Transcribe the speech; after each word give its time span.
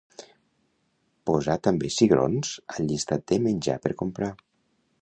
Posar 1.31 1.57
també 1.67 1.91
cigrons 1.99 2.55
al 2.77 2.89
llistat 2.93 3.29
de 3.35 3.43
menjar 3.47 3.79
per 3.87 3.95
comprar. 4.03 4.35